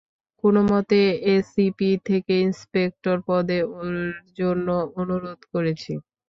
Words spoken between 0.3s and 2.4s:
কোন মতে এসিপি থেকে